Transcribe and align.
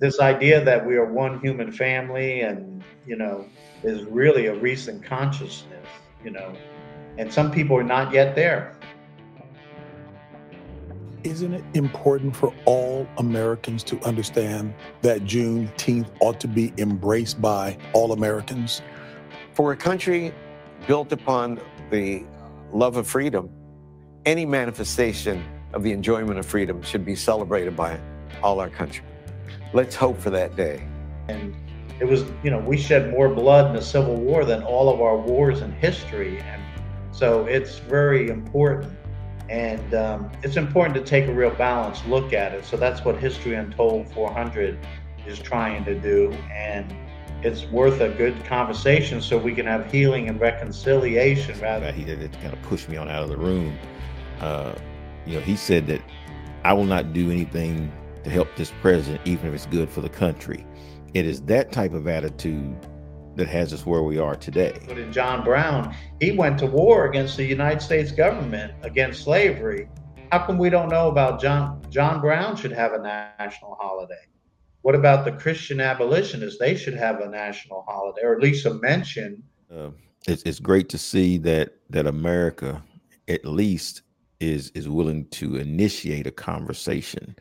this 0.00 0.18
idea 0.18 0.64
that 0.64 0.84
we 0.84 0.96
are 0.96 1.04
one 1.04 1.38
human 1.40 1.70
family 1.70 2.40
and, 2.40 2.82
you 3.06 3.16
know, 3.16 3.46
is 3.82 4.02
really 4.04 4.46
a 4.46 4.54
recent 4.54 5.04
consciousness, 5.04 5.86
you 6.24 6.30
know, 6.30 6.54
and 7.18 7.32
some 7.32 7.50
people 7.50 7.76
are 7.76 7.84
not 7.84 8.12
yet 8.12 8.34
there. 8.34 8.74
Isn't 11.22 11.52
it 11.52 11.64
important 11.74 12.34
for 12.34 12.54
all 12.64 13.06
Americans 13.18 13.82
to 13.84 14.00
understand 14.00 14.72
that 15.02 15.24
Juneteenth 15.24 16.08
ought 16.20 16.40
to 16.40 16.48
be 16.48 16.72
embraced 16.78 17.42
by 17.42 17.76
all 17.92 18.12
Americans? 18.12 18.80
For 19.52 19.72
a 19.72 19.76
country 19.76 20.32
built 20.86 21.12
upon 21.12 21.60
the 21.90 22.24
love 22.72 22.96
of 22.96 23.06
freedom, 23.06 23.50
any 24.24 24.46
manifestation 24.46 25.44
of 25.74 25.82
the 25.82 25.92
enjoyment 25.92 26.38
of 26.38 26.46
freedom 26.46 26.80
should 26.80 27.04
be 27.04 27.14
celebrated 27.14 27.76
by 27.76 28.00
all 28.42 28.60
our 28.60 28.70
country. 28.70 29.04
Let's 29.72 29.94
hope 29.94 30.18
for 30.20 30.30
that 30.30 30.56
day. 30.56 30.86
And 31.28 31.54
it 32.00 32.04
was, 32.04 32.24
you 32.42 32.50
know, 32.50 32.58
we 32.58 32.76
shed 32.76 33.10
more 33.10 33.28
blood 33.28 33.66
in 33.66 33.76
the 33.76 33.82
Civil 33.82 34.16
War 34.16 34.44
than 34.44 34.62
all 34.62 34.92
of 34.92 35.00
our 35.00 35.16
wars 35.16 35.60
in 35.60 35.72
history. 35.72 36.40
And 36.40 36.62
so 37.12 37.46
it's 37.46 37.78
very 37.78 38.30
important 38.30 38.92
and 39.48 39.94
um, 39.94 40.30
it's 40.44 40.56
important 40.56 40.94
to 40.94 41.02
take 41.02 41.26
a 41.26 41.32
real 41.32 41.50
balanced 41.50 42.06
look 42.06 42.32
at 42.32 42.54
it. 42.54 42.64
So 42.64 42.76
that's 42.76 43.04
what 43.04 43.18
History 43.18 43.56
Untold 43.56 44.08
400 44.12 44.78
is 45.26 45.40
trying 45.40 45.84
to 45.84 45.98
do. 45.98 46.32
And 46.52 46.94
it's 47.42 47.64
worth 47.66 48.00
a 48.00 48.10
good 48.10 48.44
conversation 48.44 49.20
so 49.20 49.36
we 49.36 49.54
can 49.54 49.66
have 49.66 49.90
healing 49.90 50.28
and 50.28 50.38
reconciliation 50.40 51.58
rather 51.60 51.90
he 51.90 52.04
did 52.04 52.20
it 52.20 52.32
kind 52.40 52.52
of 52.52 52.60
push 52.62 52.86
me 52.86 52.98
on 52.98 53.08
out 53.08 53.22
of 53.22 53.30
the 53.30 53.36
room 53.36 53.74
uh, 54.40 54.74
you 55.24 55.34
know 55.34 55.40
he 55.40 55.56
said 55.56 55.86
that 55.86 56.02
i 56.64 56.72
will 56.72 56.84
not 56.84 57.14
do 57.14 57.30
anything 57.30 57.90
to 58.24 58.30
help 58.30 58.48
this 58.56 58.72
president 58.80 59.20
even 59.26 59.48
if 59.48 59.54
it's 59.54 59.66
good 59.66 59.88
for 59.90 60.00
the 60.00 60.08
country 60.08 60.66
it 61.14 61.26
is 61.26 61.42
that 61.42 61.72
type 61.72 61.92
of 61.92 62.06
attitude 62.06 62.76
that 63.36 63.48
has 63.48 63.72
us 63.72 63.86
where 63.86 64.02
we 64.02 64.18
are 64.18 64.36
today. 64.36 64.78
But 64.86 64.98
in 64.98 65.12
John 65.12 65.44
Brown, 65.44 65.94
he 66.20 66.32
went 66.32 66.58
to 66.60 66.66
war 66.66 67.06
against 67.06 67.36
the 67.36 67.44
United 67.44 67.80
States 67.80 68.12
government 68.12 68.72
against 68.82 69.22
slavery. 69.22 69.88
How 70.30 70.44
come 70.46 70.58
we 70.58 70.70
don't 70.70 70.88
know 70.88 71.08
about 71.08 71.40
John 71.40 71.82
John 71.90 72.20
Brown 72.20 72.56
should 72.56 72.72
have 72.72 72.92
a 72.92 72.98
national 72.98 73.76
holiday? 73.80 74.26
What 74.82 74.94
about 74.94 75.24
the 75.24 75.32
Christian 75.32 75.80
abolitionists? 75.80 76.58
They 76.58 76.76
should 76.76 76.94
have 76.94 77.20
a 77.20 77.28
national 77.28 77.84
holiday, 77.86 78.22
or 78.22 78.34
at 78.34 78.40
least 78.40 78.64
a 78.66 78.74
mention. 78.74 79.42
Uh, 79.74 79.90
it's, 80.26 80.42
it's 80.44 80.60
great 80.60 80.88
to 80.90 80.98
see 80.98 81.38
that 81.38 81.74
that 81.90 82.06
America, 82.06 82.82
at 83.26 83.44
least, 83.44 84.02
is 84.38 84.70
is 84.74 84.88
willing 84.88 85.26
to 85.28 85.56
initiate 85.56 86.26
a 86.26 86.30
conversation 86.30 87.34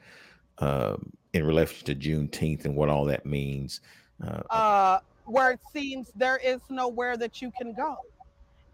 uh, 0.60 0.98
in 1.34 1.46
relation 1.46 1.86
to 1.86 1.96
Juneteenth 1.96 2.66
and 2.66 2.76
what 2.76 2.90
all 2.90 3.06
that 3.06 3.26
means. 3.26 3.82
Uh, 4.24 4.42
uh, 4.50 5.00
where 5.26 5.52
it 5.52 5.60
seems 5.72 6.12
there 6.16 6.38
is 6.38 6.60
nowhere 6.70 7.16
that 7.18 7.42
you 7.42 7.52
can 7.58 7.74
go 7.74 7.98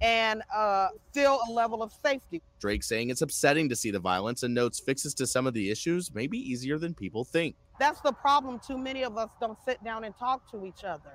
and 0.02 0.42
uh, 0.54 0.90
feel 1.14 1.40
a 1.50 1.52
level 1.52 1.82
of 1.82 1.92
safety. 2.04 2.42
Drake 2.60 2.84
saying 2.84 3.10
it's 3.10 3.22
upsetting 3.22 3.70
to 3.70 3.76
see 3.76 3.92
the 3.92 4.00
violence 4.00 4.44
and 4.44 4.54
notes 4.54 4.80
fixes 4.80 5.14
to 5.16 5.28
some 5.28 5.48
of 5.48 5.54
the 5.54 5.70
issues 5.70 6.14
may 6.14 6.28
be 6.28 6.38
easier 6.38 6.78
than 6.78 6.94
people 6.94 7.24
think. 7.24 7.56
That's 7.80 8.02
the 8.02 8.12
problem. 8.12 8.60
Too 8.66 8.78
many 8.78 9.04
of 9.04 9.18
us 9.18 9.30
don't 9.40 9.58
sit 9.66 9.84
down 9.84 10.04
and 10.04 10.16
talk 10.18 10.50
to 10.52 10.66
each 10.66 10.84
other. 10.84 11.12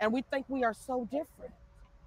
And 0.00 0.12
we 0.12 0.22
think 0.22 0.46
we 0.48 0.64
are 0.64 0.74
so 0.74 1.04
different. 1.10 1.54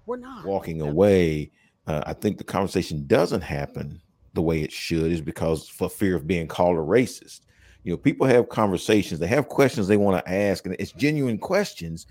We're 0.06 0.18
not. 0.18 0.44
Walking 0.44 0.80
away, 0.80 1.50
uh, 1.86 2.02
I 2.06 2.12
think 2.12 2.38
the 2.38 2.44
conversation 2.44 3.06
doesn't 3.06 3.42
happen 3.42 4.00
the 4.34 4.42
way 4.42 4.62
it 4.62 4.72
should 4.72 5.10
is 5.10 5.20
because 5.20 5.68
for 5.68 5.88
fear 5.88 6.14
of 6.14 6.26
being 6.26 6.46
called 6.46 6.76
a 6.76 6.80
racist. 6.80 7.40
You 7.88 7.94
know, 7.94 7.98
people 7.98 8.26
have 8.26 8.48
conversations, 8.50 9.18
they 9.18 9.26
have 9.28 9.48
questions 9.48 9.88
they 9.88 9.96
want 9.96 10.24
to 10.24 10.32
ask, 10.32 10.66
and 10.66 10.76
it's 10.78 10.92
genuine 10.92 11.38
questions 11.38 12.06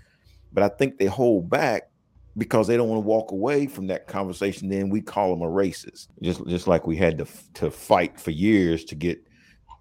but 0.52 0.62
I 0.62 0.68
think 0.68 0.98
they 0.98 1.06
hold 1.06 1.50
back 1.50 1.90
because 2.36 2.66
they 2.66 2.76
don't 2.76 2.88
want 2.88 3.02
to 3.02 3.06
walk 3.06 3.32
away 3.32 3.66
from 3.66 3.86
that 3.88 4.06
conversation. 4.06 4.68
Then 4.68 4.90
we 4.90 5.00
call 5.00 5.30
them 5.30 5.42
a 5.42 5.50
racist, 5.50 6.08
just 6.22 6.46
just 6.46 6.66
like 6.66 6.86
we 6.86 6.96
had 6.96 7.18
to 7.18 7.26
to 7.54 7.70
fight 7.70 8.18
for 8.18 8.30
years 8.30 8.84
to 8.86 8.94
get 8.94 9.22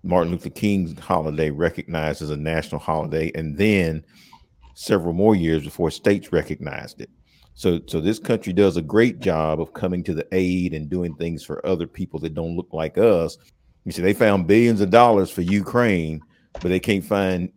Martin 0.03 0.31
Luther 0.31 0.49
King's 0.49 0.97
holiday 0.99 1.51
recognized 1.51 2.21
as 2.21 2.29
a 2.29 2.37
national 2.37 2.79
holiday, 2.79 3.31
and 3.35 3.57
then 3.57 4.03
several 4.75 5.13
more 5.13 5.35
years 5.35 5.63
before 5.63 5.91
states 5.91 6.31
recognized 6.31 7.01
it. 7.01 7.09
So, 7.55 7.79
so 7.87 7.99
this 7.99 8.19
country 8.19 8.53
does 8.53 8.77
a 8.77 8.83
great 8.83 9.19
job 9.19 9.59
of 9.59 9.73
coming 9.73 10.03
to 10.03 10.13
the 10.13 10.27
aid 10.31 10.75
and 10.75 10.87
doing 10.87 11.15
things 11.15 11.43
for 11.43 11.65
other 11.65 11.87
people 11.87 12.19
that 12.19 12.35
don't 12.35 12.55
look 12.55 12.71
like 12.71 12.99
us. 12.99 13.39
You 13.87 13.93
see, 13.93 14.01
they 14.01 14.11
found 14.11 14.47
billions 14.47 14.81
of 14.81 14.89
dollars 14.89 15.31
for 15.31 15.43
Ukraine, 15.43 16.19
but 16.51 16.67
they 16.67 16.79
can't 16.79 17.05
find 17.05 17.49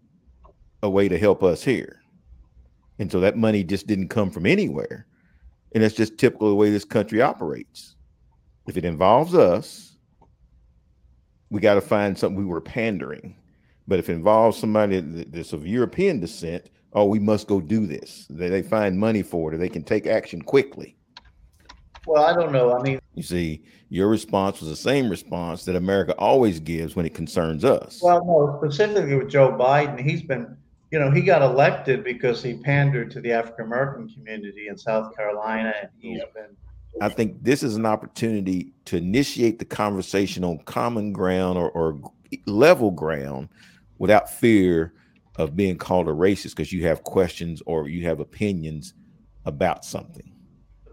a 0.81 0.89
way 0.89 1.09
to 1.09 1.19
help 1.19 1.43
us 1.43 1.65
here. 1.65 2.03
And 3.01 3.11
so 3.11 3.19
that 3.19 3.37
money 3.37 3.65
just 3.65 3.89
didn't 3.89 4.11
come 4.11 4.31
from 4.31 4.47
anywhere. 4.47 5.09
And 5.75 5.83
that's 5.83 5.97
just 5.97 6.19
typical 6.19 6.49
the 6.49 6.55
way 6.55 6.71
this 6.71 6.85
country 6.85 7.21
operates. 7.21 7.97
If 8.69 8.77
it 8.77 8.85
involves 8.85 9.35
us, 9.35 9.97
we 11.51 11.61
got 11.61 11.75
to 11.75 11.81
find 11.81 12.17
something 12.17 12.39
we 12.39 12.45
were 12.45 12.61
pandering. 12.61 13.35
But 13.89 13.99
if 13.99 14.09
it 14.09 14.13
involves 14.13 14.57
somebody 14.57 15.01
that's 15.01 15.53
of 15.53 15.67
European 15.67 16.21
descent, 16.21 16.71
oh, 16.93 17.07
we 17.07 17.19
must 17.19 17.49
go 17.49 17.61
do 17.61 17.89
this. 17.89 18.29
They, 18.31 18.49
they 18.49 18.63
find 18.63 18.97
money 18.97 19.25
for 19.25 19.51
it 19.51 19.57
or 19.57 19.59
they 19.59 19.69
can 19.69 19.83
take 19.83 20.07
action 20.07 20.43
quickly. 20.43 20.97
Well, 22.11 22.25
I 22.25 22.35
don't 22.35 22.51
know. 22.51 22.77
I 22.77 22.83
mean, 22.83 22.99
you 23.15 23.23
see, 23.23 23.63
your 23.89 24.09
response 24.09 24.61
was 24.61 24.69
the 24.69 24.75
same 24.75 25.09
response 25.09 25.65
that 25.67 25.77
America 25.77 26.13
always 26.19 26.59
gives 26.59 26.97
when 26.97 27.07
it 27.07 27.15
concerns 27.15 27.65
us. 27.65 28.01
Well, 28.03 28.25
no, 28.25 28.59
specifically 28.59 29.15
with 29.15 29.31
Joe 29.31 29.53
Biden, 29.53 30.01
he's 30.01 30.23
been 30.23 30.57
you 30.91 30.99
know, 30.99 31.09
he 31.11 31.21
got 31.21 31.41
elected 31.41 32.03
because 32.03 32.43
he 32.43 32.55
pandered 32.55 33.13
to 33.13 33.21
the 33.21 33.31
African 33.31 33.67
American 33.67 34.09
community 34.09 34.67
in 34.67 34.77
South 34.77 35.15
Carolina, 35.17 35.73
and 35.83 35.91
he's 36.01 36.21
been. 36.35 36.57
I 37.01 37.09
think 37.09 37.45
this 37.45 37.63
is 37.63 37.77
an 37.77 37.87
opportunity 37.87 38.73
to 38.87 38.97
initiate 38.97 39.61
the 39.61 39.65
conversation 39.65 40.43
on 40.43 40.59
common 40.65 41.13
ground 41.13 41.59
or, 41.59 41.71
or 41.71 42.01
level 42.47 42.91
ground 42.91 43.51
without 43.99 44.29
fear 44.29 44.95
of 45.37 45.55
being 45.55 45.79
called 45.79 46.09
a 46.09 46.13
racist 46.13 46.57
because 46.57 46.73
you 46.73 46.89
have 46.89 47.05
questions 47.05 47.63
or 47.67 47.89
you 47.89 48.05
have 48.07 48.19
opinions 48.19 48.95
about 49.45 49.85
something. 49.85 50.33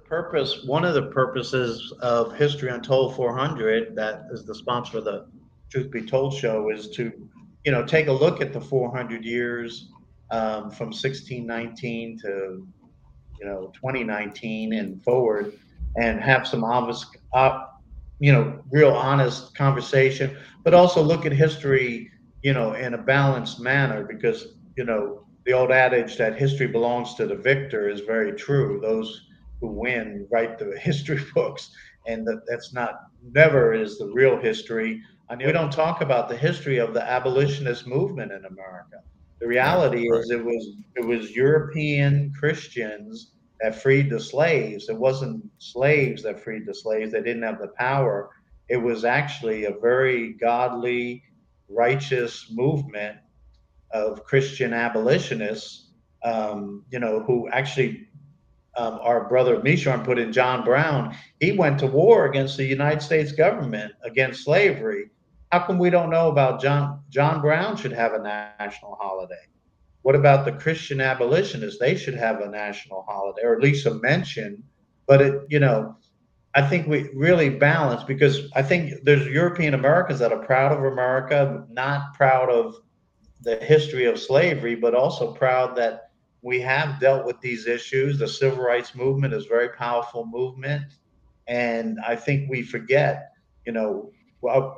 Purpose, 0.09 0.63
one 0.66 0.85
of 0.85 0.94
the 0.94 1.07
purposes 1.07 1.94
of 2.01 2.35
History 2.35 2.69
Untold 2.69 3.16
400, 3.16 3.95
that 3.95 4.23
is 4.31 4.45
the 4.45 4.56
sponsor 4.56 5.00
of 5.00 5.03
the 5.03 5.28
Truth 5.69 5.91
Be 5.91 6.01
Told 6.01 6.34
show, 6.34 6.69
is 6.69 6.90
to 6.91 7.12
you 7.68 7.73
know, 7.73 7.85
take 7.85 8.07
a 8.07 8.12
look 8.13 8.40
at 8.40 8.53
the 8.53 8.62
400 8.62 9.25
years 9.25 9.90
um, 10.31 10.72
from 10.72 10.88
1619 10.88 12.18
to, 12.19 12.66
you 13.41 13.45
know, 13.45 13.73
2019 13.75 14.72
and 14.72 15.03
forward, 15.03 15.51
and 15.97 16.22
have 16.22 16.47
some 16.47 16.63
obvious, 16.63 17.06
uh, 17.34 17.66
you 18.19 18.31
know, 18.31 18.63
real 18.72 18.91
honest 18.91 19.53
conversation, 19.53 20.38
but 20.63 20.74
also 20.74 21.01
look 21.01 21.25
at 21.25 21.34
history, 21.34 22.09
you 22.41 22.53
know, 22.53 22.72
in 22.72 22.94
a 22.94 22.97
balanced 22.97 23.59
manner 23.59 24.06
because, 24.06 24.56
you 24.78 24.85
know, 24.85 25.25
the 25.45 25.51
old 25.51 25.72
adage 25.72 26.16
that 26.16 26.39
history 26.39 26.68
belongs 26.68 27.16
to 27.16 27.28
the 27.28 27.35
victor 27.35 27.89
is 27.89 28.00
very 28.00 28.31
true. 28.31 28.79
Those 28.81 29.28
who 29.62 29.68
win 29.68 30.28
write 30.31 30.59
the 30.59 30.78
history 30.79 31.23
books, 31.34 31.72
and 32.06 32.25
that, 32.28 32.41
that's 32.47 32.73
not 32.73 32.94
never 33.34 33.73
is 33.73 33.97
the 33.97 34.07
real 34.13 34.40
history. 34.40 35.01
I 35.29 35.35
mean, 35.35 35.47
we 35.47 35.53
don't 35.53 35.72
talk 35.72 36.01
about 36.01 36.29
the 36.29 36.38
history 36.38 36.78
of 36.78 36.94
the 36.94 37.03
abolitionist 37.03 37.85
movement 37.85 38.31
in 38.31 38.45
America. 38.45 39.01
The 39.40 39.47
reality 39.47 40.09
right. 40.09 40.22
is 40.22 40.31
it 40.31 40.44
was 40.44 40.72
it 40.95 41.06
was 41.06 41.35
European 41.35 42.34
Christians 42.40 43.34
that 43.62 43.81
freed 43.81 44.09
the 44.09 44.19
slaves. 44.19 44.90
It 44.90 44.97
wasn't 44.97 45.44
slaves 45.57 46.24
that 46.24 46.39
freed 46.39 46.66
the 46.66 46.74
slaves. 46.74 47.12
They 47.12 47.22
didn't 47.22 47.44
have 47.44 47.59
the 47.59 47.69
power. 47.69 48.29
It 48.69 48.78
was 48.78 49.06
actually 49.06 49.66
a 49.66 49.74
very 49.81 50.34
godly, 50.34 51.24
righteous 51.69 52.51
movement 52.51 53.18
of 53.91 54.24
Christian 54.25 54.74
abolitionists, 54.74 55.92
um, 56.24 56.83
you 56.92 57.00
know, 57.00 57.21
who 57.21 57.50
actually 57.50 58.07
um, 58.77 59.00
our 59.01 59.27
brother 59.27 59.59
Mishorn 59.59 60.03
put 60.03 60.19
in 60.19 60.31
John 60.31 60.63
Brown. 60.63 61.15
He 61.39 61.51
went 61.51 61.79
to 61.79 61.88
war 61.88 62.25
against 62.25 62.57
the 62.57 62.65
United 62.65 63.01
States 63.01 63.31
government 63.31 63.94
against 64.03 64.44
slavery 64.44 65.09
how 65.51 65.65
come 65.65 65.77
we 65.77 65.89
don't 65.89 66.09
know 66.09 66.29
about 66.29 66.62
John 66.62 67.01
John 67.09 67.41
Brown 67.41 67.77
should 67.77 67.94
have 67.94 68.13
a 68.13 68.19
national 68.19 68.97
holiday? 69.00 69.45
What 70.01 70.15
about 70.15 70.45
the 70.45 70.51
Christian 70.51 71.01
abolitionists? 71.01 71.79
They 71.79 71.95
should 71.95 72.15
have 72.15 72.41
a 72.41 72.50
national 72.50 73.03
holiday, 73.07 73.41
or 73.44 73.56
at 73.56 73.62
least 73.62 73.85
a 73.85 73.94
mention. 73.95 74.63
But 75.06 75.21
it, 75.21 75.41
you 75.50 75.59
know, 75.59 75.97
I 76.56 76.68
think 76.68 76.88
we 76.88 77.09
really 77.13 77.50
balance 77.50 78.03
because 78.03 78.51
I 78.56 78.62
think 78.62 79.03
there's 79.03 79.25
European 79.27 79.73
Americans 79.73 80.19
that 80.19 80.33
are 80.33 80.44
proud 80.44 80.71
of 80.71 80.83
America, 80.83 81.65
not 81.69 82.13
proud 82.13 82.50
of 82.50 82.75
the 83.41 83.57
history 83.57 84.06
of 84.06 84.19
slavery, 84.19 84.75
but 84.75 84.95
also 84.95 85.33
proud 85.33 85.75
that 85.77 86.06
we 86.47 86.61
have 86.61 86.97
dealt 87.01 87.25
with 87.25 87.41
these 87.41 87.67
issues. 87.67 88.17
The 88.17 88.27
civil 88.27 88.63
rights 88.63 88.95
movement 88.95 89.33
is 89.33 89.45
a 89.45 89.49
very 89.49 89.67
powerful 89.67 90.25
movement. 90.25 90.85
And 91.45 91.99
I 92.07 92.15
think 92.15 92.49
we 92.49 92.61
forget, 92.63 93.33
you 93.65 93.73
know, 93.73 94.11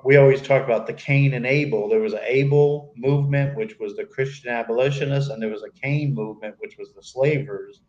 we 0.03 0.15
always 0.15 0.41
talk 0.41 0.63
about 0.63 0.87
the 0.87 0.93
Cain 0.93 1.35
and 1.35 1.45
Abel. 1.45 1.87
There 1.87 1.99
was 1.99 2.13
an 2.13 2.23
Abel 2.23 2.91
movement, 2.95 3.55
which 3.55 3.77
was 3.77 3.95
the 3.95 4.03
Christian 4.03 4.49
abolitionists, 4.49 5.29
and 5.29 5.39
there 5.39 5.51
was 5.51 5.61
a 5.61 5.69
Cain 5.79 6.15
movement, 6.15 6.55
which 6.57 6.75
was 6.79 6.91
the 6.93 7.03
slavers. 7.03 7.81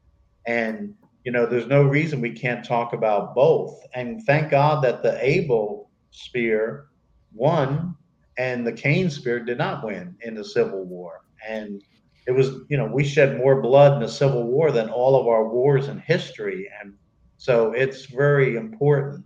And 0.46 0.94
you 1.24 1.32
know, 1.32 1.46
there's 1.46 1.66
no 1.66 1.82
reason 1.82 2.20
we 2.20 2.32
can't 2.32 2.62
talk 2.62 2.92
about 2.92 3.34
both. 3.34 3.80
And 3.94 4.22
thank 4.26 4.50
God 4.50 4.84
that 4.84 5.02
the 5.02 5.16
Abel 5.24 5.90
spear 6.10 6.88
won 7.34 7.96
and 8.36 8.66
the 8.66 8.72
Cain 8.72 9.08
spear 9.08 9.40
did 9.40 9.56
not 9.56 9.84
win 9.84 10.16
in 10.20 10.34
the 10.34 10.44
Civil 10.44 10.84
War. 10.84 11.22
And 11.48 11.82
it 12.30 12.36
was, 12.36 12.60
you 12.68 12.76
know, 12.76 12.86
we 12.86 13.02
shed 13.02 13.38
more 13.38 13.60
blood 13.60 13.94
in 13.94 14.00
the 14.00 14.08
Civil 14.08 14.44
War 14.44 14.70
than 14.70 14.88
all 14.88 15.20
of 15.20 15.26
our 15.26 15.48
wars 15.48 15.88
in 15.88 15.98
history. 15.98 16.70
And 16.80 16.94
so 17.38 17.72
it's 17.72 18.06
very 18.06 18.54
important. 18.54 19.24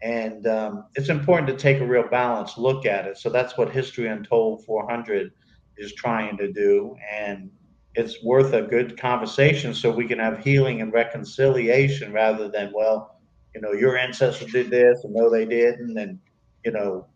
And 0.00 0.46
um, 0.46 0.86
it's 0.94 1.10
important 1.10 1.48
to 1.48 1.56
take 1.56 1.80
a 1.80 1.86
real 1.86 2.08
balanced 2.08 2.56
look 2.56 2.86
at 2.86 3.04
it. 3.04 3.18
So 3.18 3.28
that's 3.28 3.58
what 3.58 3.70
History 3.70 4.08
Untold 4.08 4.64
400 4.64 5.32
is 5.76 5.92
trying 5.92 6.38
to 6.38 6.50
do. 6.50 6.96
And 7.12 7.50
it's 7.94 8.24
worth 8.24 8.54
a 8.54 8.62
good 8.62 8.98
conversation 8.98 9.74
so 9.74 9.90
we 9.90 10.08
can 10.08 10.18
have 10.18 10.42
healing 10.42 10.80
and 10.80 10.94
reconciliation 10.94 12.10
rather 12.10 12.48
than, 12.48 12.72
well, 12.74 13.20
you 13.54 13.60
know, 13.60 13.72
your 13.72 13.98
ancestors 13.98 14.50
did 14.50 14.70
this 14.70 15.04
and 15.04 15.12
no, 15.12 15.28
they 15.28 15.44
didn't. 15.44 15.98
And, 15.98 16.18
you 16.64 16.72
know, 16.72 17.06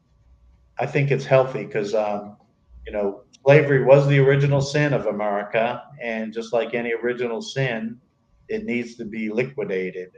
I 0.79 0.85
think 0.85 1.11
it's 1.11 1.25
healthy 1.25 1.65
because, 1.65 1.95
um, 1.95 2.37
you 2.91 2.97
know, 2.97 3.23
slavery 3.45 3.85
was 3.85 4.09
the 4.09 4.19
original 4.19 4.61
sin 4.61 4.93
of 4.93 5.07
America. 5.07 5.85
And 6.03 6.33
just 6.33 6.53
like 6.53 6.75
any 6.75 6.93
original 6.93 7.41
sin, 7.41 8.01
it 8.49 8.65
needs 8.65 8.97
to 8.97 9.05
be 9.05 9.31
liquidated. 9.31 10.11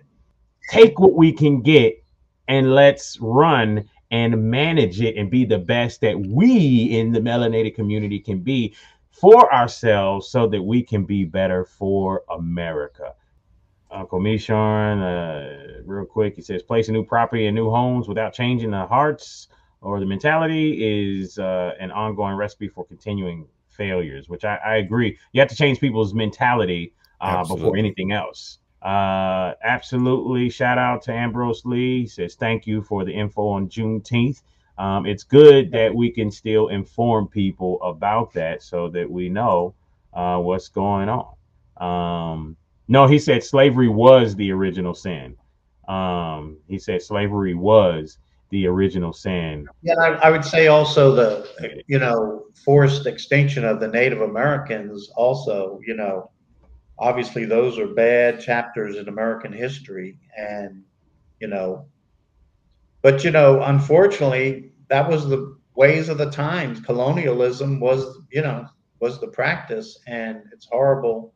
Take 0.71 0.99
what 0.99 1.13
we 1.13 1.35
can 1.35 1.61
get 1.61 2.03
and 2.49 2.75
let's 2.75 3.19
run 3.21 3.87
and 4.11 4.51
manage 4.51 5.03
it 5.03 5.19
and 5.19 5.31
be 5.31 5.45
the 5.45 5.59
best 5.59 6.01
that 6.01 6.19
we 6.19 6.99
in 6.99 7.13
the 7.13 7.21
melanated 7.21 7.75
community 7.75 8.19
can 8.19 8.39
be 8.39 8.75
for 9.11 9.53
ourselves 9.53 10.31
so 10.31 10.47
that 10.47 10.63
we 10.63 10.83
can 10.83 11.05
be 11.05 11.25
better 11.25 11.67
for 11.67 12.23
America. 12.31 13.15
Uncle 13.91 14.19
Mishon, 14.19 15.03
uh, 15.03 15.83
real 15.85 16.07
quick, 16.07 16.37
he 16.37 16.41
says, 16.41 16.63
placing 16.63 16.95
new 16.95 17.05
property 17.05 17.49
and 17.49 17.55
new 17.55 17.69
homes 17.69 18.09
without 18.09 18.33
changing 18.33 18.71
the 18.71 18.87
hearts 18.87 19.49
or 19.83 20.01
the 20.01 20.07
mentality 20.07 21.19
is 21.19 21.39
uh, 21.39 21.73
an 21.79 21.91
ongoing 21.91 22.37
recipe 22.37 22.69
for 22.69 22.85
continuing 22.87 23.47
failures, 23.69 24.29
which 24.29 24.45
I, 24.45 24.57
I 24.65 24.77
agree. 24.77 25.19
You 25.33 25.41
have 25.41 25.51
to 25.51 25.57
change 25.57 25.81
people's 25.81 26.15
mentality 26.15 26.95
uh, 27.21 27.45
before 27.45 27.77
anything 27.77 28.13
else. 28.13 28.59
Uh, 28.81 29.55
absolutely. 29.63 30.51
Shout 30.51 30.79
out 30.79 31.03
to 31.03 31.13
Ambrose 31.13 31.63
Lee. 31.65 32.01
He 32.01 32.07
says, 32.07 32.35
thank 32.35 32.67
you 32.67 32.83
for 32.83 33.05
the 33.05 33.13
info 33.13 33.49
on 33.49 33.69
Juneteenth. 33.69 34.43
Um, 34.79 35.07
it's 35.07 35.23
good 35.23 35.71
that 35.73 35.95
we 35.95 36.11
can 36.11 36.31
still 36.31 36.69
inform 36.69 37.29
people 37.29 37.81
about 37.83 38.33
that 38.35 38.63
so 38.63 38.89
that 38.89 39.09
we 39.09 39.29
know 39.29 39.75
uh, 40.13 40.39
what's 40.39 40.69
going 40.69 41.09
on. 41.09 41.35
Um, 41.77 42.57
no, 42.89 43.07
he 43.07 43.19
said 43.19 43.45
slavery 43.45 43.89
was 43.89 44.35
the 44.35 44.51
original 44.51 44.95
sin. 44.95 45.37
Um, 45.89 46.59
he 46.67 46.79
said 46.79 47.03
slavery 47.03 47.55
was 47.55 48.19
the 48.53 48.67
original 48.67 49.15
sin. 49.15 49.67
Yeah, 49.83 49.95
I, 49.95 50.09
I, 50.29 50.31
would 50.31 50.45
say 50.45 50.67
also 50.67 51.15
the 51.15 51.83
you 51.89 51.99
know 51.99 52.45
forced 52.65 53.07
extinction 53.07 53.65
of 53.65 53.81
the 53.81 53.89
Native 53.89 54.21
Americans. 54.21 55.11
Also, 55.17 55.81
you 55.85 55.97
know, 55.97 56.31
obviously 56.99 57.47
those 57.47 57.79
are 57.79 57.89
bad 57.89 58.41
chapters 58.41 58.97
in 58.97 59.09
American 59.09 59.55
history, 59.55 60.19
and 60.39 60.85
you 61.41 61.49
know, 61.49 61.87
but 63.01 63.25
you 63.25 63.31
know, 63.31 63.63
unfortunately, 63.63 64.73
that 64.89 65.09
was 65.09 65.27
the 65.27 65.57
ways 65.75 66.11
of 66.11 66.19
the 66.19 66.31
times. 66.31 66.79
Colonialism 66.79 67.81
was, 67.81 68.19
you 68.31 68.43
know, 68.43 68.67
was 69.01 69.19
the 69.19 69.29
practice, 69.29 69.99
and 70.07 70.43
it's 70.53 70.69
horrible. 70.71 71.33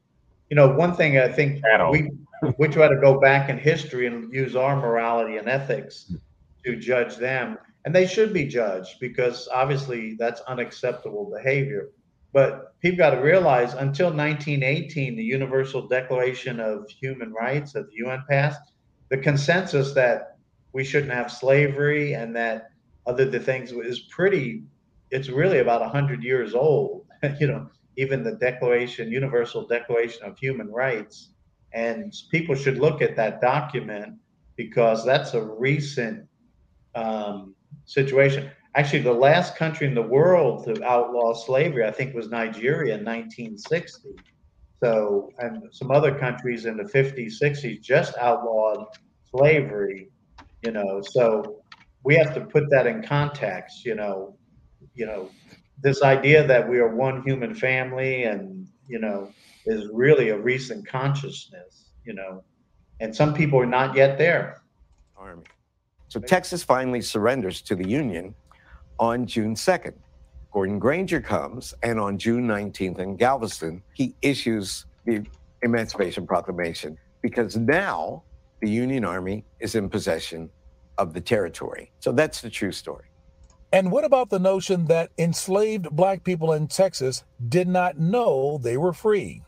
You 0.50 0.56
know, 0.56 0.76
one 0.76 0.94
thing 0.94 1.16
I 1.16 1.32
think 1.32 1.62
we 1.90 2.10
we 2.58 2.68
try 2.68 2.88
to 2.88 3.00
go 3.00 3.18
back 3.18 3.48
in 3.48 3.56
history 3.56 4.06
and 4.06 4.30
use 4.30 4.54
our 4.54 4.76
morality 4.76 5.38
and 5.38 5.48
ethics 5.48 6.12
to 6.66 6.76
judge 6.76 7.16
them, 7.16 7.56
and 7.84 7.94
they 7.94 8.06
should 8.06 8.32
be 8.32 8.44
judged 8.44 8.96
because 9.00 9.48
obviously 9.52 10.14
that's 10.18 10.40
unacceptable 10.42 11.30
behavior. 11.34 11.90
But 12.32 12.78
people 12.80 12.98
got 12.98 13.10
to 13.10 13.20
realize 13.20 13.72
until 13.72 14.08
1918, 14.08 15.16
the 15.16 15.22
Universal 15.22 15.88
Declaration 15.88 16.60
of 16.60 16.90
Human 16.90 17.32
Rights 17.32 17.72
that 17.72 17.88
the 17.88 17.96
UN 18.04 18.24
passed, 18.28 18.60
the 19.08 19.16
consensus 19.16 19.94
that 19.94 20.36
we 20.76 20.84
shouldn't 20.84 21.12
have 21.12 21.32
slavery 21.32 22.12
and 22.12 22.36
that 22.36 22.68
other 23.06 23.24
the 23.24 23.40
things 23.40 23.72
is 23.72 24.00
pretty 24.10 24.62
it's 25.10 25.30
really 25.30 25.60
about 25.60 25.80
100 25.80 26.22
years 26.22 26.54
old 26.54 27.06
you 27.40 27.46
know 27.46 27.66
even 27.96 28.22
the 28.22 28.32
declaration 28.32 29.10
universal 29.10 29.66
declaration 29.66 30.22
of 30.24 30.38
human 30.38 30.70
rights 30.70 31.30
and 31.72 32.12
people 32.30 32.54
should 32.54 32.78
look 32.78 33.00
at 33.00 33.16
that 33.16 33.40
document 33.40 34.14
because 34.56 35.02
that's 35.04 35.32
a 35.32 35.42
recent 35.42 36.26
um, 36.96 37.54
situation. 37.84 38.50
Actually 38.74 39.02
the 39.02 39.12
last 39.12 39.56
country 39.56 39.86
in 39.86 39.94
the 39.94 40.02
world 40.02 40.64
to 40.64 40.84
outlaw 40.84 41.32
slavery 41.32 41.86
i 41.86 41.90
think 41.90 42.14
was 42.14 42.28
nigeria 42.28 42.94
in 42.94 43.04
1960 43.04 44.10
so 44.84 45.32
and 45.38 45.62
some 45.72 45.90
other 45.90 46.18
countries 46.18 46.66
in 46.66 46.76
the 46.76 46.82
50s 46.82 47.32
60s 47.42 47.80
just 47.80 48.18
outlawed 48.18 48.84
slavery 49.30 50.10
you 50.62 50.72
know. 50.72 51.00
So 51.02 51.62
we 52.02 52.16
have 52.16 52.34
to 52.34 52.40
put 52.40 52.68
that 52.70 52.86
in 52.86 53.02
context 53.02 53.84
you 53.84 53.94
know 53.94 54.36
you 54.94 55.06
know. 55.06 55.30
This 55.82 56.02
idea 56.02 56.46
that 56.46 56.66
we 56.68 56.78
are 56.78 56.94
one 56.94 57.22
human 57.22 57.54
family 57.54 58.24
and 58.24 58.66
you 58.88 58.98
know 58.98 59.30
is 59.66 59.88
really 59.92 60.30
a 60.30 60.38
recent 60.38 60.86
consciousness 60.86 61.92
you 62.04 62.14
know. 62.14 62.44
And 63.00 63.14
some 63.14 63.34
people 63.34 63.58
are 63.60 63.66
not 63.66 63.94
yet 63.94 64.16
there. 64.18 64.62
Army 65.16 65.42
so 66.08 66.20
texas 66.20 66.62
finally 66.62 67.00
surrenders 67.00 67.60
to 67.60 67.74
the 67.74 67.88
union 67.88 68.34
on 68.98 69.26
june 69.26 69.54
2nd 69.54 69.94
gordon 70.52 70.78
granger 70.78 71.20
comes 71.20 71.74
and 71.82 72.00
on 72.00 72.18
june 72.18 72.46
19th 72.46 72.98
in 72.98 73.16
galveston 73.16 73.82
he 73.94 74.14
issues 74.22 74.86
the 75.04 75.24
emancipation 75.62 76.26
proclamation 76.26 76.96
because 77.22 77.56
now 77.56 78.22
the 78.60 78.70
union 78.70 79.04
army 79.04 79.44
is 79.60 79.74
in 79.74 79.88
possession 79.88 80.50
of 80.98 81.12
the 81.12 81.20
territory. 81.20 81.92
So 82.00 82.12
that's 82.12 82.40
the 82.40 82.50
true 82.50 82.72
story. 82.72 83.04
And 83.72 83.90
what 83.90 84.04
about 84.04 84.30
the 84.30 84.38
notion 84.38 84.86
that 84.86 85.10
enslaved 85.18 85.90
black 85.90 86.24
people 86.24 86.52
in 86.52 86.68
Texas 86.68 87.24
did 87.48 87.68
not 87.68 87.98
know 87.98 88.58
they 88.62 88.76
were 88.76 88.92
free? 88.92 89.42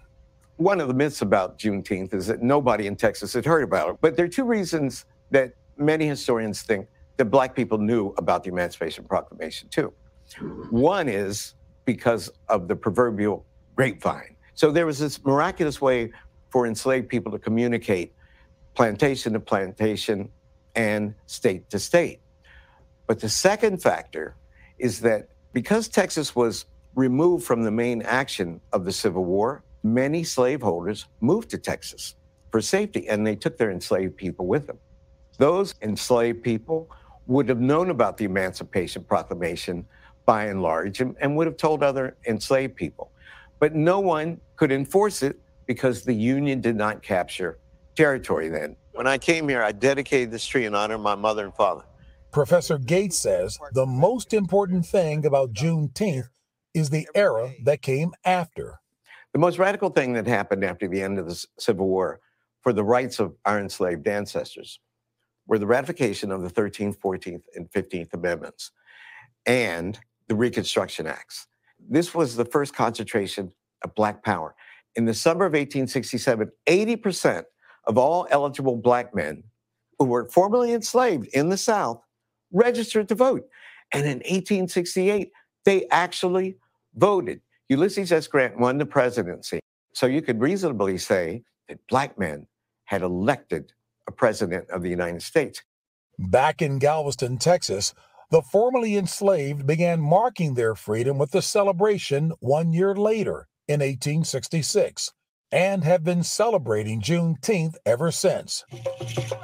One 0.56 0.80
of 0.80 0.88
the 0.88 0.94
myths 0.94 1.22
about 1.22 1.58
Juneteenth 1.58 2.12
is 2.12 2.26
that 2.26 2.42
nobody 2.42 2.86
in 2.86 2.96
Texas 2.96 3.32
had 3.32 3.44
heard 3.44 3.62
about 3.62 3.90
it. 3.90 3.96
But 4.00 4.16
there 4.16 4.26
are 4.26 4.28
two 4.28 4.44
reasons 4.44 5.04
that 5.30 5.52
many 5.78 6.06
historians 6.06 6.62
think 6.62 6.88
that 7.16 7.26
black 7.26 7.54
people 7.54 7.78
knew 7.78 8.14
about 8.18 8.44
the 8.44 8.50
Emancipation 8.50 9.04
Proclamation, 9.04 9.68
too. 9.68 9.92
One 10.70 11.08
is 11.08 11.54
because 11.84 12.30
of 12.48 12.68
the 12.68 12.76
proverbial 12.76 13.46
grapevine. 13.74 14.36
So 14.54 14.70
there 14.70 14.86
was 14.86 14.98
this 14.98 15.24
miraculous 15.24 15.80
way 15.80 16.12
for 16.50 16.66
enslaved 16.66 17.08
people 17.08 17.32
to 17.32 17.38
communicate 17.38 18.14
plantation 18.78 19.32
to 19.32 19.40
plantation, 19.40 20.30
and 20.76 21.12
state 21.26 21.68
to 21.70 21.80
state. 21.80 22.20
But 23.08 23.18
the 23.18 23.28
second 23.28 23.82
factor 23.82 24.36
is 24.78 25.00
that 25.00 25.30
because 25.52 25.88
Texas 25.88 26.36
was 26.36 26.66
removed 26.94 27.44
from 27.44 27.64
the 27.64 27.72
main 27.72 28.02
action 28.02 28.60
of 28.72 28.84
the 28.84 28.92
Civil 28.92 29.24
War, 29.24 29.64
many 29.82 30.22
slaveholders 30.22 31.06
moved 31.20 31.50
to 31.50 31.58
Texas 31.58 32.14
for 32.52 32.60
safety 32.60 33.08
and 33.08 33.26
they 33.26 33.34
took 33.34 33.58
their 33.58 33.72
enslaved 33.72 34.16
people 34.16 34.46
with 34.46 34.68
them. 34.68 34.78
Those 35.38 35.76
enslaved 35.82 36.42
people 36.42 36.90
would 37.26 37.48
have 37.48 37.60
known 37.60 37.90
about 37.90 38.16
the 38.16 38.24
Emancipation 38.24 39.04
Proclamation 39.04 39.86
by 40.26 40.46
and 40.46 40.62
large 40.62 41.00
and, 41.00 41.16
and, 41.20 41.36
would 41.36 41.46
have 41.46 41.56
told 41.56 41.82
other 41.82 42.16
enslaved 42.26 42.76
people. 42.76 43.12
But 43.60 43.74
no 43.74 44.00
one 44.00 44.40
could 44.56 44.72
enforce 44.72 45.22
it 45.22 45.40
because 45.66 46.02
the 46.02 46.12
Union 46.12 46.60
did 46.60 46.76
not 46.76 47.02
capture 47.02 47.58
territory 47.94 48.48
then. 48.48 48.76
When 48.92 49.06
I 49.06 49.16
came 49.18 49.48
here, 49.48 49.62
I 49.62 49.72
dedicated 49.72 50.30
this 50.30 50.46
tree 50.46 50.66
in 50.66 50.74
honor 50.74 50.94
of 50.94 51.00
my 51.00 51.14
mother 51.14 51.44
and 51.44 51.54
father. 51.54 51.84
Professor 52.32 52.78
Gates 52.78 53.18
says 53.18 53.58
the 53.72 53.86
most 53.86 54.34
important 54.34 54.84
thing 54.84 55.24
about 55.24 55.52
Juneteenth 55.52 56.28
is 56.74 56.90
the 56.90 57.08
era 57.14 57.52
that 57.64 57.80
came 57.80 58.12
after. 58.24 58.80
The 59.32 59.38
most 59.38 59.58
radical 59.58 59.90
thing 59.90 60.12
that 60.14 60.26
happened 60.26 60.64
after 60.64 60.88
the 60.88 61.00
end 61.00 61.18
of 61.18 61.26
the 61.26 61.46
Civil 61.58 61.86
War 61.86 62.20
for 62.60 62.72
the 62.72 62.84
rights 62.84 63.18
of 63.18 63.34
our 63.44 63.58
enslaved 63.58 64.06
ancestors 64.08 64.78
were 65.48 65.58
the 65.58 65.66
ratification 65.66 66.30
of 66.30 66.42
the 66.42 66.50
13th, 66.50 66.98
14th, 66.98 67.42
and 67.56 67.70
15th 67.72 68.14
Amendments 68.14 68.70
and 69.46 69.98
the 70.28 70.34
Reconstruction 70.34 71.06
Acts. 71.06 71.46
This 71.88 72.14
was 72.14 72.36
the 72.36 72.44
first 72.44 72.74
concentration 72.74 73.50
of 73.82 73.94
Black 73.94 74.22
power. 74.22 74.54
In 74.94 75.06
the 75.06 75.14
summer 75.14 75.46
of 75.46 75.52
1867, 75.52 76.50
80% 76.66 77.44
of 77.86 77.96
all 77.98 78.26
eligible 78.30 78.76
black 78.76 79.14
men 79.14 79.42
who 79.98 80.04
were 80.04 80.28
formerly 80.28 80.72
enslaved 80.72 81.28
in 81.28 81.48
the 81.48 81.56
South 81.56 82.02
registered 82.52 83.08
to 83.08 83.14
vote. 83.14 83.48
And 83.92 84.02
in 84.02 84.18
1868, 84.18 85.32
they 85.64 85.86
actually 85.90 86.56
voted. 86.96 87.40
Ulysses 87.68 88.12
S. 88.12 88.26
Grant 88.26 88.58
won 88.58 88.78
the 88.78 88.86
presidency. 88.86 89.60
So 89.94 90.06
you 90.06 90.20
could 90.20 90.40
reasonably 90.40 90.98
say 90.98 91.42
that 91.68 91.78
black 91.88 92.18
men 92.18 92.46
had 92.84 93.02
elected 93.02 93.72
a 94.08 94.12
president 94.12 94.68
of 94.70 94.82
the 94.82 94.90
United 94.90 95.22
States. 95.22 95.62
Back 96.18 96.60
in 96.60 96.80
Galveston, 96.80 97.38
Texas, 97.38 97.94
the 98.30 98.42
formerly 98.42 98.96
enslaved 98.96 99.66
began 99.66 100.00
marking 100.00 100.54
their 100.54 100.74
freedom 100.74 101.18
with 101.18 101.30
the 101.30 101.42
celebration 101.42 102.32
one 102.40 102.72
year 102.72 102.94
later 102.94 103.46
in 103.68 103.80
1866 103.80 105.12
and 105.52 105.84
have 105.84 106.04
been 106.04 106.22
celebrating 106.22 107.00
Juneteenth 107.00 107.76
ever 107.86 108.10
since. 108.10 108.64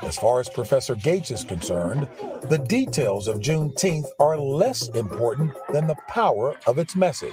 As 0.02 0.18
far 0.18 0.40
as 0.40 0.48
Professor 0.50 0.94
Gates 0.94 1.30
is 1.30 1.44
concerned, 1.44 2.08
the 2.50 2.58
details 2.58 3.28
of 3.28 3.38
Juneteenth 3.38 4.08
are 4.18 4.36
less 4.36 4.88
important 4.88 5.52
than 5.72 5.86
the 5.86 5.96
power 6.08 6.56
of 6.66 6.78
its 6.78 6.94
message. 6.94 7.32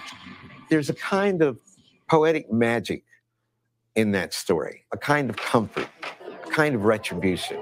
There's 0.70 0.90
a 0.90 0.94
kind 0.94 1.42
of 1.42 1.60
poetic 2.10 2.52
magic 2.52 3.04
in 3.96 4.12
that 4.12 4.34
story, 4.34 4.86
a 4.94 4.98
kind 4.98 5.30
of 5.30 5.36
comfort, 5.36 5.90
kind 6.52 6.76
of 6.76 6.84
retribution, 6.84 7.62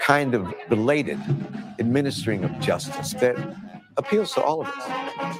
kind 0.00 0.34
of 0.34 0.52
belated 0.68 1.18
administering 1.78 2.44
of 2.44 2.58
justice 2.60 3.14
that 3.14 3.36
appeals 3.96 4.34
to 4.34 4.42
all 4.42 4.62
of 4.62 4.68
us. 4.68 5.38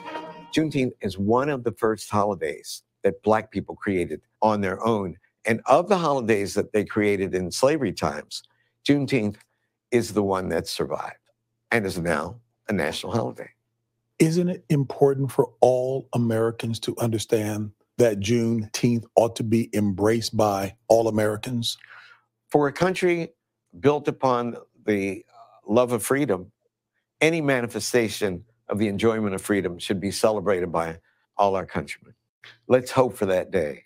Juneteenth 0.55 0.93
is 1.01 1.19
one 1.19 1.49
of 1.49 1.65
the 1.65 1.73
first 1.73 2.11
holidays 2.11 2.83
that 3.03 3.23
Black 3.23 3.51
people 3.51 3.77
created 3.77 4.21
on 4.43 4.61
their 4.61 4.85
own. 4.85 5.17
And 5.45 5.61
of 5.67 5.89
the 5.89 5.99
holidays 5.99 6.55
that 6.55 6.73
they 6.73 6.85
created 6.85 7.35
in 7.35 7.51
slavery 7.51 7.93
times, 7.93 8.43
Juneteenth 8.87 9.37
is 9.91 10.13
the 10.13 10.23
one 10.23 10.49
that 10.51 10.67
survived 10.67 11.17
and 11.71 11.87
is 11.87 11.99
now 11.99 12.41
a 12.69 12.73
national 12.73 13.13
holiday. 13.13 13.51
Isn't 14.19 14.49
it 14.49 14.65
important 14.69 15.33
for 15.33 15.51
all 15.61 16.09
Americans 16.13 16.79
to 16.81 16.95
understand 16.99 17.73
that 17.97 18.21
Juneteenth 18.21 19.05
ought 19.17 19.35
to 19.37 19.43
be 19.43 19.71
embraced 19.73 20.37
by 20.37 20.77
all 20.89 21.09
Americans? 21.09 21.79
For 22.51 22.69
a 22.69 22.73
country 22.73 23.31
built 23.79 24.09
upon 24.09 24.57
the 24.85 25.25
uh, 25.29 25.73
love 25.73 25.93
of 25.93 26.03
freedom, 26.03 26.53
any 27.21 27.41
manifestation 27.41 28.45
of 28.69 28.79
the 28.79 28.89
enjoyment 28.89 29.35
of 29.35 29.43
freedom 29.43 29.79
should 29.79 30.01
be 30.01 30.11
celebrated 30.11 30.73
by 30.73 30.99
all 31.37 31.55
our 31.55 31.67
countrymen. 31.67 32.15
Let's 32.67 32.91
hope 32.93 33.17
for 33.17 33.27
that 33.27 33.51
day. 33.51 33.85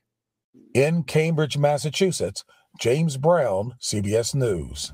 In 0.72 1.02
Cambridge, 1.02 1.58
Massachusetts, 1.58 2.44
James 2.78 3.16
Brown, 3.16 3.74
CBS 3.80 4.34
News. 4.34 4.92